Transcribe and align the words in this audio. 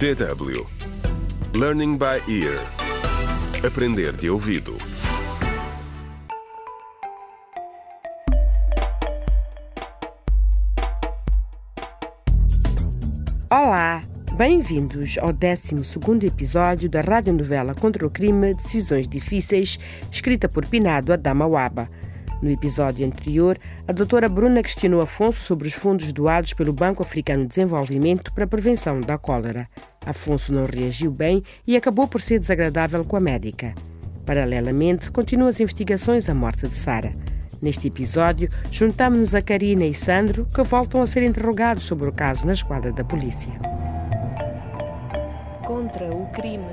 DW 0.00 0.66
Learning 1.54 1.98
by 1.98 2.22
Ear. 2.26 2.58
Aprender 3.62 4.16
de 4.16 4.30
ouvido. 4.30 4.74
Olá, 13.50 14.02
bem-vindos 14.38 15.18
ao 15.18 15.34
12º 15.34 16.24
episódio 16.24 16.88
da 16.88 17.02
radionovela 17.02 17.74
Contra 17.74 18.06
o 18.06 18.10
Crime 18.10 18.54
Decisões 18.54 19.06
Difíceis, 19.06 19.78
escrita 20.10 20.48
por 20.48 20.64
Pinado 20.64 21.12
Adama 21.12 21.46
Waba. 21.46 21.90
No 22.42 22.50
episódio 22.50 23.06
anterior, 23.06 23.58
a 23.86 23.92
doutora 23.92 24.26
Bruna 24.26 24.62
questionou 24.62 25.02
Afonso 25.02 25.42
sobre 25.42 25.68
os 25.68 25.74
fundos 25.74 26.10
doados 26.10 26.54
pelo 26.54 26.72
Banco 26.72 27.02
Africano 27.02 27.42
de 27.42 27.50
Desenvolvimento 27.50 28.32
para 28.32 28.44
a 28.44 28.48
prevenção 28.48 28.98
da 28.98 29.18
cólera. 29.18 29.68
Afonso 30.06 30.50
não 30.50 30.64
reagiu 30.64 31.10
bem 31.10 31.42
e 31.66 31.76
acabou 31.76 32.08
por 32.08 32.20
ser 32.22 32.38
desagradável 32.38 33.04
com 33.04 33.16
a 33.16 33.20
médica. 33.20 33.74
Paralelamente, 34.24 35.10
continuam 35.10 35.50
as 35.50 35.60
investigações 35.60 36.30
à 36.30 36.34
morte 36.34 36.66
de 36.66 36.78
Sara. 36.78 37.12
Neste 37.60 37.88
episódio, 37.88 38.48
juntamos-nos 38.70 39.34
a 39.34 39.42
Karina 39.42 39.84
e 39.84 39.92
Sandro, 39.92 40.46
que 40.46 40.62
voltam 40.62 41.02
a 41.02 41.06
ser 41.06 41.22
interrogados 41.22 41.84
sobre 41.84 42.08
o 42.08 42.12
caso 42.12 42.46
na 42.46 42.54
esquadra 42.54 42.90
da 42.90 43.04
polícia. 43.04 43.52
Contra 45.66 46.06
o 46.10 46.26
crime. 46.32 46.64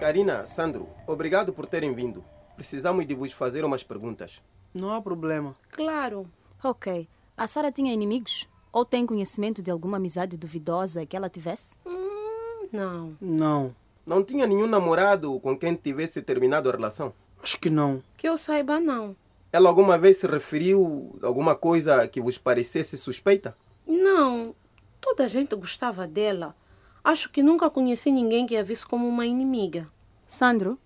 Karina, 0.00 0.46
Sandro, 0.46 0.88
obrigado 1.06 1.52
por 1.52 1.66
terem 1.66 1.94
vindo. 1.94 2.24
Precisamos 2.58 3.06
de 3.06 3.14
vos 3.14 3.30
fazer 3.30 3.64
umas 3.64 3.84
perguntas. 3.84 4.42
Não 4.74 4.92
há 4.92 5.00
problema. 5.00 5.54
Claro. 5.70 6.28
Ok. 6.60 7.08
A 7.36 7.46
Sara 7.46 7.70
tinha 7.70 7.94
inimigos? 7.94 8.48
Ou 8.72 8.84
tem 8.84 9.06
conhecimento 9.06 9.62
de 9.62 9.70
alguma 9.70 9.96
amizade 9.96 10.36
duvidosa 10.36 11.06
que 11.06 11.16
ela 11.16 11.30
tivesse? 11.30 11.78
Hum, 11.86 12.66
não. 12.72 13.16
Não. 13.20 13.76
Não 14.04 14.24
tinha 14.24 14.44
nenhum 14.44 14.66
namorado 14.66 15.38
com 15.38 15.56
quem 15.56 15.76
tivesse 15.76 16.20
terminado 16.20 16.68
a 16.68 16.72
relação? 16.72 17.14
Acho 17.40 17.60
que 17.60 17.70
não. 17.70 18.02
Que 18.16 18.28
eu 18.28 18.36
saiba, 18.36 18.80
não. 18.80 19.14
Ela 19.52 19.68
alguma 19.68 19.96
vez 19.96 20.16
se 20.16 20.26
referiu 20.26 21.16
a 21.22 21.28
alguma 21.28 21.54
coisa 21.54 22.08
que 22.08 22.20
vos 22.20 22.38
parecesse 22.38 22.98
suspeita? 22.98 23.56
Não. 23.86 24.52
Toda 25.00 25.22
a 25.22 25.28
gente 25.28 25.54
gostava 25.54 26.08
dela. 26.08 26.56
Acho 27.04 27.30
que 27.30 27.40
nunca 27.40 27.70
conheci 27.70 28.10
ninguém 28.10 28.48
que 28.48 28.56
a 28.56 28.64
visse 28.64 28.84
como 28.84 29.06
uma 29.06 29.24
inimiga. 29.24 29.86
Sandro, 30.26 30.76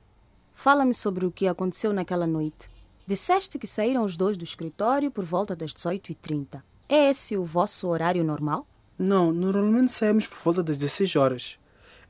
fala-me 0.54 0.94
sobre 0.94 1.26
o 1.26 1.30
que 1.30 1.46
aconteceu 1.46 1.92
naquela 1.92 2.26
noite. 2.26 2.70
Disseste 3.06 3.58
que 3.58 3.66
saíram 3.66 4.04
os 4.04 4.16
dois 4.16 4.36
do 4.36 4.44
escritório 4.44 5.10
por 5.10 5.24
volta 5.24 5.56
das 5.56 5.72
18h30. 5.72 6.62
É 6.88 7.10
esse 7.10 7.36
o 7.36 7.44
vosso 7.44 7.88
horário 7.88 8.22
normal? 8.22 8.66
Não, 8.98 9.32
normalmente 9.32 9.90
saímos 9.90 10.26
por 10.26 10.38
volta 10.38 10.62
das 10.62 10.78
16 10.78 11.16
horas. 11.16 11.58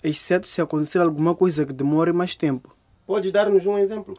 Exceto 0.03 0.47
se 0.47 0.61
acontecer 0.61 0.99
alguma 0.99 1.35
coisa 1.35 1.65
que 1.65 1.73
demore 1.73 2.13
mais 2.13 2.35
tempo. 2.35 2.77
Pode 3.07 3.31
dar-nos 3.31 3.67
um 3.67 3.79
exemplo? 3.79 4.15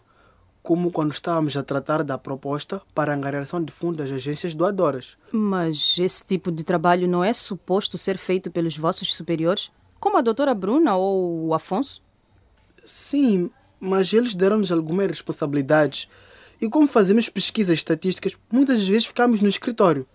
Como 0.62 0.92
quando 0.92 1.12
estávamos 1.12 1.58
a 1.58 1.64
tratar 1.64 2.04
da 2.04 2.18
proposta 2.18 2.82
para 2.96 3.12
a 3.12 3.16
angariação 3.16 3.64
de 3.64 3.72
fundos 3.72 3.98
das 3.98 4.12
agências 4.12 4.54
doadoras. 4.54 5.18
Mas 5.32 5.98
esse 6.00 6.26
tipo 6.26 6.52
de 6.52 6.64
trabalho 6.64 7.08
não 7.08 7.24
é 7.24 7.34
suposto 7.34 7.98
ser 7.98 8.18
feito 8.18 8.50
pelos 8.50 8.78
vossos 8.78 9.14
superiores? 9.14 9.72
Como 10.00 10.18
a 10.18 10.22
doutora 10.22 10.54
Bruna 10.54 10.96
ou 10.96 11.48
o 11.48 11.54
Afonso? 11.54 12.02
Sim, 12.86 13.52
mas 13.84 14.14
eles 14.14 14.34
deram-nos 14.34 14.72
algumas 14.72 15.08
responsabilidades. 15.08 16.08
E 16.62 16.70
como 16.70 16.88
fazemos 16.88 17.28
pesquisas 17.28 17.80
estatísticas, 17.80 18.38
muitas 18.50 18.88
vezes 18.88 19.06
ficamos 19.06 19.42
no 19.42 19.50
escritório, 19.50 20.08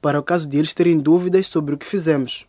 para 0.00 0.18
o 0.18 0.22
caso 0.22 0.48
de 0.48 0.58
eles 0.58 0.74
terem 0.74 0.98
dúvidas 0.98 1.46
sobre 1.46 1.74
o 1.74 1.78
que 1.78 1.86
fizemos. 1.86 2.46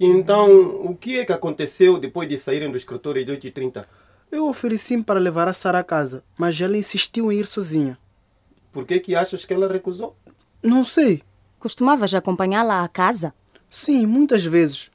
Então, 0.00 0.48
o 0.82 0.96
que 0.96 1.18
é 1.18 1.24
que 1.26 1.32
aconteceu 1.32 1.98
depois 1.98 2.26
de 2.26 2.38
saírem 2.38 2.70
do 2.70 2.76
escritório 2.78 3.22
às 3.22 3.28
8h30? 3.28 3.84
Eu 4.30 4.48
ofereci-me 4.48 5.04
para 5.04 5.20
levar 5.20 5.46
a 5.46 5.52
Sara 5.52 5.80
a 5.80 5.84
casa, 5.84 6.24
mas 6.38 6.58
ela 6.58 6.78
insistiu 6.78 7.30
em 7.30 7.38
ir 7.38 7.46
sozinha. 7.46 7.98
Por 8.72 8.86
que 8.86 8.98
que 8.98 9.14
achas 9.14 9.44
que 9.44 9.52
ela 9.52 9.70
recusou? 9.70 10.16
Não 10.62 10.86
sei. 10.86 11.22
Costumavas 11.58 12.14
acompanhá-la 12.14 12.82
à 12.82 12.88
casa? 12.88 13.34
Sim, 13.68 14.06
muitas 14.06 14.42
vezes. 14.42 14.90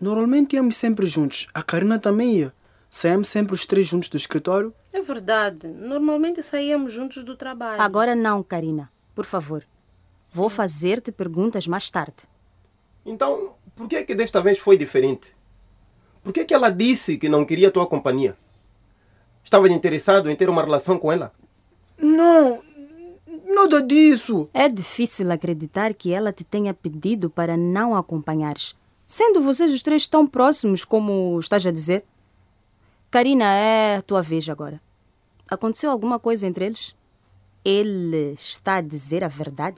Normalmente 0.00 0.56
íamos 0.56 0.74
sempre 0.74 1.06
juntos. 1.06 1.46
A 1.54 1.62
Karina 1.62 1.96
também 1.96 2.38
ia. 2.38 2.52
Saímos 2.94 3.28
sempre 3.28 3.54
os 3.54 3.64
três 3.64 3.86
juntos 3.86 4.10
do 4.10 4.18
escritório. 4.18 4.74
É 4.92 5.00
verdade. 5.00 5.66
Normalmente 5.66 6.42
saíamos 6.42 6.92
juntos 6.92 7.24
do 7.24 7.34
trabalho. 7.34 7.80
Agora 7.80 8.14
não, 8.14 8.42
Karina. 8.42 8.92
Por 9.14 9.24
favor. 9.24 9.64
Vou 10.30 10.50
fazer-te 10.50 11.10
perguntas 11.10 11.66
mais 11.66 11.90
tarde. 11.90 12.16
Então, 13.04 13.54
por 13.74 13.88
que 13.88 14.04
que 14.04 14.14
desta 14.14 14.42
vez 14.42 14.58
foi 14.58 14.76
diferente? 14.76 15.34
Por 16.22 16.34
que 16.34 16.44
que 16.44 16.52
ela 16.52 16.68
disse 16.68 17.16
que 17.16 17.30
não 17.30 17.46
queria 17.46 17.68
a 17.68 17.70
tua 17.70 17.86
companhia? 17.86 18.36
Estavas 19.42 19.70
interessado 19.70 20.30
em 20.30 20.36
ter 20.36 20.50
uma 20.50 20.62
relação 20.62 20.98
com 20.98 21.10
ela? 21.10 21.32
Não, 21.98 22.62
nada 23.54 23.80
disso. 23.80 24.50
É 24.52 24.68
difícil 24.68 25.32
acreditar 25.32 25.94
que 25.94 26.12
ela 26.12 26.30
te 26.30 26.44
tenha 26.44 26.74
pedido 26.74 27.30
para 27.30 27.56
não 27.56 27.96
acompanhares, 27.96 28.76
sendo 29.06 29.40
vocês 29.40 29.72
os 29.72 29.80
três 29.82 30.06
tão 30.06 30.26
próximos 30.26 30.84
como 30.84 31.38
estás 31.40 31.66
a 31.66 31.70
dizer. 31.70 32.04
Karina, 33.12 33.44
é 33.44 33.96
a 33.96 34.02
tua 34.02 34.22
vez 34.22 34.48
agora. 34.48 34.80
Aconteceu 35.50 35.90
alguma 35.90 36.18
coisa 36.18 36.46
entre 36.46 36.64
eles? 36.64 36.96
Ele 37.62 38.32
está 38.32 38.76
a 38.76 38.80
dizer 38.80 39.22
a 39.22 39.28
verdade? 39.28 39.76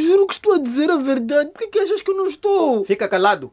Juro 0.00 0.26
que 0.26 0.34
estou 0.34 0.54
a 0.54 0.58
dizer 0.58 0.90
a 0.90 0.96
verdade. 0.96 1.50
Por 1.50 1.60
que 1.60 1.68
que 1.68 1.78
achas 1.78 2.02
que 2.02 2.10
eu 2.10 2.16
não 2.16 2.26
estou? 2.26 2.84
Fica 2.84 3.08
calado 3.08 3.52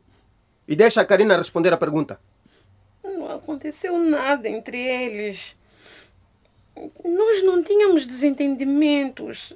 e 0.67 0.75
deixa 0.75 1.01
a 1.01 1.05
Karina 1.05 1.37
responder 1.37 1.71
a 1.71 1.77
pergunta. 1.77 2.19
Não 3.03 3.31
aconteceu 3.31 3.95
nada 3.99 4.49
entre 4.49 4.75
eles. 4.75 5.55
Nós 7.05 7.43
não 7.43 7.61
tínhamos 7.61 8.07
desentendimentos. 8.07 9.53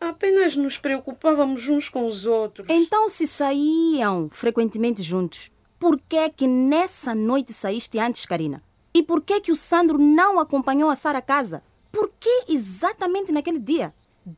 Apenas 0.00 0.54
nos 0.54 0.78
preocupávamos 0.78 1.68
uns 1.68 1.88
com 1.88 2.06
os 2.06 2.24
outros. 2.24 2.68
Então, 2.70 3.08
se 3.08 3.26
saíam 3.26 4.30
frequentemente 4.30 5.02
juntos, 5.02 5.50
por 5.80 5.98
que 5.98 6.16
é 6.16 6.28
que 6.28 6.46
nessa 6.46 7.14
noite 7.14 7.54
saíste 7.54 7.98
antes, 7.98 8.26
Karina? 8.26 8.62
E 8.92 9.02
por 9.02 9.22
que 9.22 9.32
é 9.32 9.40
que 9.40 9.50
o 9.50 9.56
Sandro 9.56 9.96
não 9.96 10.38
acompanhou 10.38 10.90
a 10.90 10.94
Sara 10.94 11.18
a 11.18 11.22
casa? 11.22 11.62
Por 11.90 12.12
que 12.20 12.44
exatamente 12.48 13.32
naquele 13.32 13.58
dia? 13.58 13.94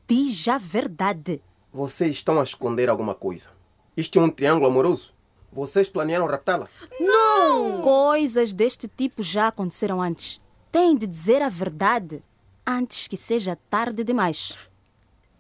Diz 0.07 0.47
a 0.47 0.57
verdade. 0.57 1.43
Vocês 1.73 2.15
estão 2.15 2.39
a 2.39 2.45
esconder 2.45 2.89
alguma 2.89 3.13
coisa. 3.13 3.51
Isto 3.97 4.21
é 4.21 4.23
um 4.23 4.31
triângulo 4.31 4.71
amoroso? 4.71 5.13
Vocês 5.53 5.89
planearam 5.89 6.27
raptá-la? 6.27 6.69
Coisas 7.83 8.53
deste 8.53 8.87
tipo 8.87 9.21
já 9.21 9.49
aconteceram 9.49 10.01
antes. 10.01 10.41
Tem 10.71 10.97
de 10.97 11.09
dizer 11.09 11.43
a 11.43 11.49
verdade 11.49 12.23
antes 12.65 13.09
que 13.09 13.17
seja 13.17 13.59
tarde 13.69 14.05
demais. 14.05 14.57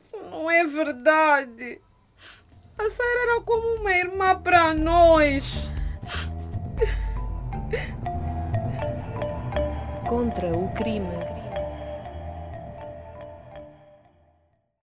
Isso 0.05 0.17
não 0.31 0.51
é 0.51 0.67
verdade. 0.67 1.81
A 2.77 2.91
Sara 2.91 3.21
era 3.23 3.41
como 3.43 3.77
uma 3.77 3.93
irmã 3.93 4.37
para 4.39 4.75
nós. 4.75 5.72
Contra 10.13 10.53
o 10.53 10.69
crime. 10.75 11.32